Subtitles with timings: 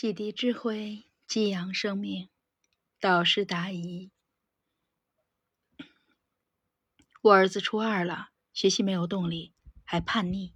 [0.00, 2.30] 启迪智慧，激扬生命，
[2.98, 4.10] 导师答疑。
[7.20, 9.52] 我儿子初二了，学习没有动力，
[9.84, 10.54] 还叛逆。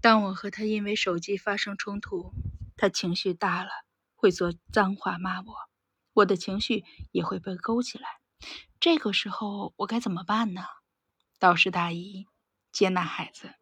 [0.00, 2.32] 当我和他因为手机发生冲突，
[2.76, 3.70] 他情绪大了，
[4.16, 5.54] 会说脏话骂我，
[6.14, 8.08] 我的情绪也会被勾起来。
[8.80, 10.64] 这个时候我该怎么办呢？
[11.38, 12.26] 导师答疑：
[12.72, 13.54] 接纳孩子，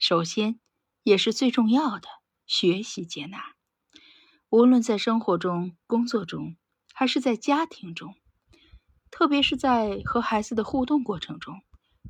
[0.00, 0.58] 首先
[1.04, 2.08] 也是最重要的，
[2.48, 3.54] 学习接纳。
[4.56, 6.56] 无论在生活中、工作中，
[6.94, 8.14] 还是在家庭中，
[9.10, 11.60] 特别是在和孩子的互动过程中，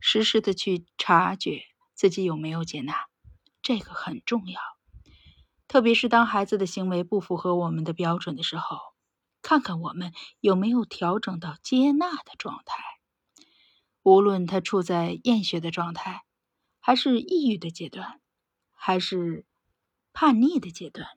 [0.00, 3.06] 时时的去察觉自己有没有接纳，
[3.62, 4.60] 这个很重要。
[5.66, 8.78] 特别是当孩子的行为不符合我们的标准的时候，
[9.42, 12.80] 看看我们有没有调整到接纳的状态。
[14.04, 16.22] 无论他处在厌学的状态，
[16.78, 18.20] 还是抑郁的阶段，
[18.72, 19.44] 还是
[20.12, 21.15] 叛逆的阶段。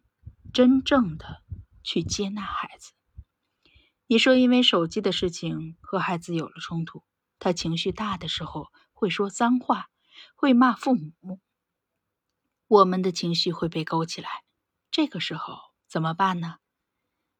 [0.53, 1.43] 真正的
[1.83, 2.93] 去接纳孩子。
[4.07, 7.03] 你说，因为手机的事情和孩子有了冲突，
[7.37, 9.89] 他情绪大的时候会说脏话，
[10.35, 11.39] 会骂父母，
[12.67, 14.29] 我们的情绪会被勾起来。
[14.89, 15.57] 这个时候
[15.87, 16.57] 怎么办呢？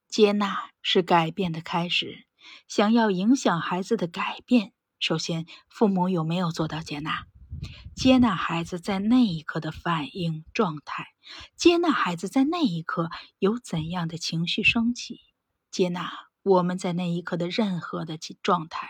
[0.08, 2.28] 接纳是改变的开始。
[2.68, 7.26] 想要影响孩子的改变，首先父母有没有做到接纳？
[7.96, 11.08] 接纳孩子在那一刻的反应状态，
[11.56, 15.22] 接纳孩子在那一刻有怎样的情绪升起，
[15.70, 16.12] 接纳
[16.44, 18.88] 我们在那一刻的任何的状态。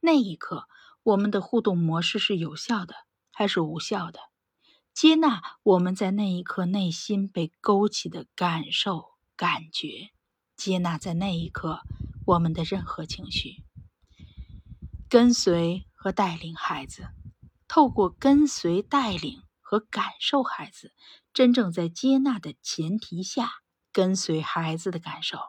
[0.00, 0.68] 那一刻，
[1.02, 2.94] 我们的互动模式是有效的
[3.32, 4.20] 还是无效的？
[4.92, 10.10] 接纳我们在那一刻内心被勾起的感受、感觉，
[10.56, 11.80] 接纳在那一刻
[12.26, 13.64] 我们的任何情绪，
[15.08, 17.08] 跟随和带领孩子。
[17.74, 20.92] 透过跟随、带领和感受孩子，
[21.32, 23.50] 真正在接纳的前提下，
[23.92, 25.40] 跟随孩子的感受。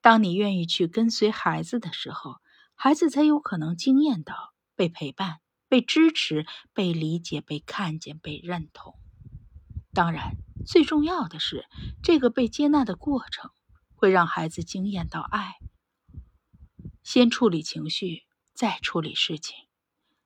[0.00, 2.36] 当你愿意去跟随孩子的时候，
[2.76, 8.94] 孩子才有可能经验到被陪伴、被支持、被理解、被看见、被认同。
[9.92, 11.66] 当然，最重要的是，
[12.04, 13.50] 这个被接纳的过程
[13.96, 15.54] 会让孩子惊艳到爱。
[17.02, 18.22] 先处理情绪，
[18.54, 19.56] 再处理事情。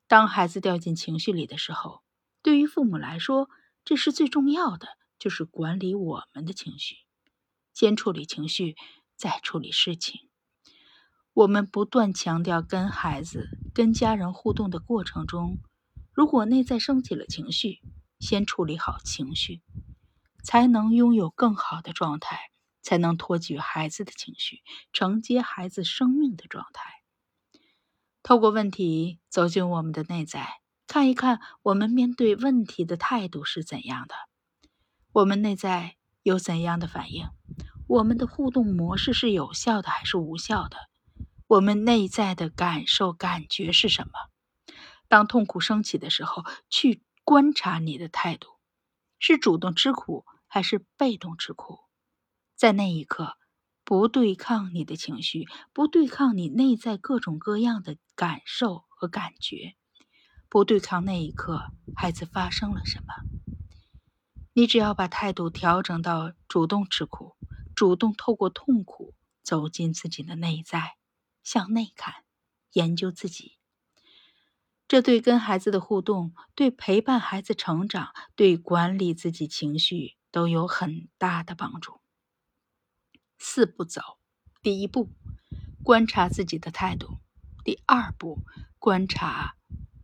[0.08, 2.02] 当孩子掉进情绪里的时候，
[2.42, 3.48] 对于父母来说，
[3.84, 4.86] 这是最重要的，
[5.18, 6.96] 就是管理我们的情绪，
[7.74, 8.76] 先处理情绪，
[9.16, 10.20] 再处理事情。
[11.32, 15.58] 我们不断强调，跟孩子、跟家人互动的过程中，
[16.12, 17.80] 如果内在升起了情绪，
[18.20, 19.60] 先处理好情绪，
[20.42, 22.50] 才能拥有更好的状态，
[22.80, 24.62] 才能托举孩子的情绪，
[24.92, 26.95] 承接孩子生命的状态。
[28.26, 34.16] 透过问题走进我们的内在，看一看我们面对问题的态度是怎样的，
[35.12, 35.94] 我们内在
[36.24, 37.28] 有怎样的反应，
[37.86, 40.76] 我们的互动模式是有效的还是无效的，
[41.46, 44.12] 我们内在的感受感觉是什么？
[45.06, 48.48] 当痛苦升起的时候，去观察你的态度，
[49.20, 51.78] 是主动吃苦还是被动吃苦？
[52.56, 53.36] 在那一刻。
[53.86, 59.76] 不对抗你的情绪，不对抗你内在各种各样的感受和感觉，
[60.48, 63.14] 不对抗那一刻孩子发生了什么。
[64.54, 67.36] 你只要把态度调整到主动吃苦，
[67.76, 69.14] 主动透过痛苦
[69.44, 70.96] 走进自己的内在，
[71.44, 72.12] 向内看，
[72.72, 73.52] 研究自己。
[74.88, 82.00] 这对跟孩子的互动，对陪伴孩子成长，对管理自己情绪都有很大的帮助。
[83.38, 84.00] 四步走：
[84.62, 85.10] 第一步，
[85.82, 87.18] 观察自己的态度；
[87.64, 88.38] 第二步，
[88.78, 89.56] 观察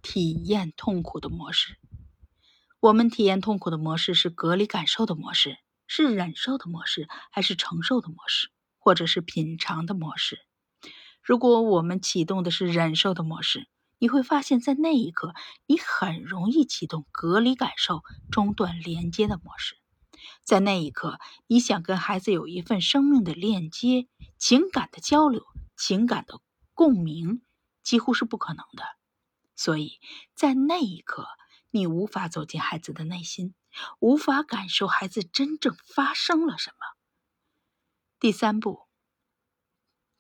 [0.03, 1.79] 体验痛苦的模式。
[2.81, 10.41] 我们体验痛苦的模式是隔离感受的模式，是忍受的模式，还是承受的模式，或者是品尝的模式？
[11.23, 13.69] 如果我们启动的是忍受的模式，
[13.99, 15.35] 你会发现在那一刻，
[15.67, 19.77] 你很容易启动隔离感受、中断连接的模式。
[20.45, 24.09] 在那一刻，你想跟孩子有一份生命的链接、
[24.39, 25.45] 情感的交流、
[25.77, 26.41] 情感的
[26.75, 27.43] 共鸣，
[27.83, 28.85] 几乎是不可能的。
[29.55, 30.01] 所以
[30.35, 31.27] 在那一刻，
[31.71, 33.55] 你无法走进孩子的内心，
[34.01, 36.77] 无法感受孩子真正发生了什么。
[38.19, 38.89] 第三步，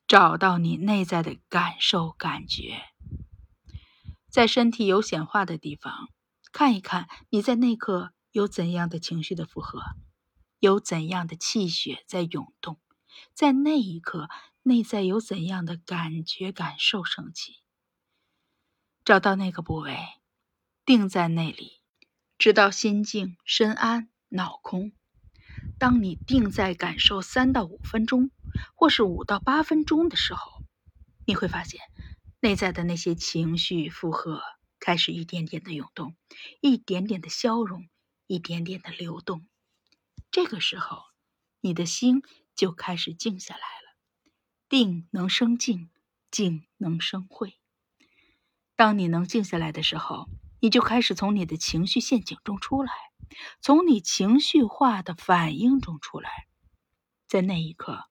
[0.07, 2.83] 找到你内在的感受、感觉，
[4.29, 6.09] 在身体有显化的地方，
[6.53, 8.13] 看一看你在那刻。
[8.33, 9.83] 有怎样的情绪的负荷，
[10.59, 12.81] 有怎样的气血在涌动，
[13.35, 14.29] 在那一刻，
[14.63, 17.61] 内在有怎样的感觉、感受升起？
[19.05, 19.99] 找到那个部位，
[20.87, 21.81] 定在那里，
[22.39, 24.93] 直到心静、身安、脑空。
[25.79, 28.31] 当你定在感受三到五分钟，
[28.75, 30.63] 或是五到八分钟的时候，
[31.27, 31.81] 你会发现
[32.41, 34.41] 内在的那些情绪负荷
[34.81, 36.17] 开始一点点的涌动，
[36.63, 37.87] 一点点的消融，
[38.33, 39.47] 一点点的流动。
[40.31, 41.03] 这个时候，
[41.61, 42.23] 你的心
[42.55, 43.95] 就开始静下来了。
[44.71, 45.91] 定能生静，
[46.31, 47.59] 静能生慧。
[48.75, 50.31] 当你能静下来的时候，
[50.61, 52.91] 你就开始从你的情绪陷阱中出来，
[53.61, 56.47] 从你情绪化的反应中出来。
[57.27, 58.09] 在那一刻，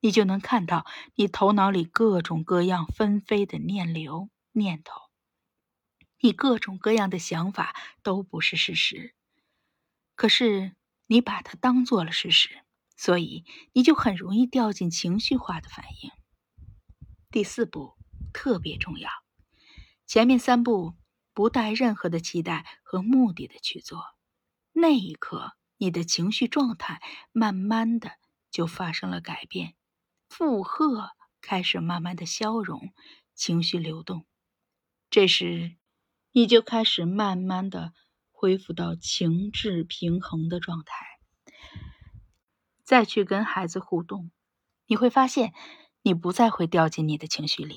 [0.00, 0.84] 你就能看到
[1.14, 5.00] 你头脑里各种各样纷飞的念流、念头，
[6.20, 9.14] 你各种各样的想法都不是事实，
[10.14, 10.74] 可是
[11.06, 12.62] 你把它当做了事实，
[12.96, 16.10] 所以你就很容易掉进情绪化的反应。
[17.30, 17.96] 第四步
[18.32, 19.10] 特别重要，
[20.06, 20.94] 前面三步。
[21.34, 24.04] 不带任何的期待和目的的去做，
[24.74, 27.00] 那一刻，你的情绪状态
[27.32, 28.18] 慢慢的
[28.50, 29.74] 就发生了改变，
[30.28, 32.92] 负荷开始慢慢的消融，
[33.34, 34.26] 情绪流动，
[35.08, 35.76] 这时，
[36.32, 37.94] 你就开始慢慢的
[38.42, 41.06] 恢复到情志平衡的状态，
[42.82, 44.32] 再去跟孩子互动，
[44.88, 45.54] 你会发现，
[46.02, 47.76] 你不再会掉进你的情绪里，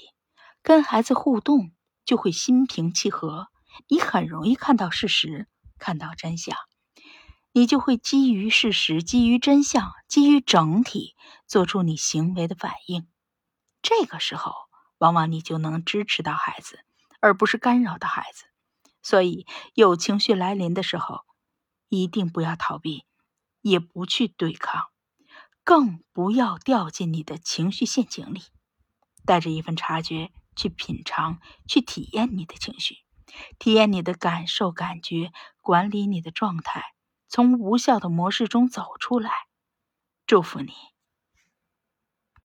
[0.64, 1.72] 跟孩子互动。
[2.04, 3.48] 就会心平气和，
[3.90, 5.48] 你很容易看到事实，
[5.80, 6.56] 看到真相，
[7.52, 11.16] 你就会基于事实、基于真相、基于整体
[11.48, 13.08] 做出你行为的反应。
[13.82, 14.54] 这个时候，
[15.00, 16.80] 往往你就能支持到孩子，
[17.22, 18.46] 而不是干扰到孩子。
[19.06, 21.26] 所以，有情绪来临的时候，
[21.90, 23.04] 一定不要逃避，
[23.62, 24.86] 也不去对抗，
[25.64, 28.42] 更不要掉进你的情绪陷阱里，
[29.24, 30.32] 带着一份察觉。
[30.56, 33.00] 去品尝，去体验你的情绪，
[33.60, 36.82] 体验你的感受、感觉，管理你的状态，
[37.28, 39.32] 从无效的模式中走出来。
[40.26, 40.95] 祝福你。